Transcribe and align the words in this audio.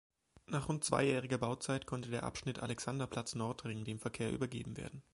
Nach 0.47 0.67
rund 0.67 0.83
zweijähriger 0.83 1.37
Bauzeit 1.37 1.85
konnte 1.85 2.09
der 2.09 2.23
Abschnitt 2.23 2.57
Alexanderplatz–Nordring 2.57 3.83
dem 3.83 3.99
Verkehr 3.99 4.31
übergeben 4.31 4.75
werden. 4.75 5.03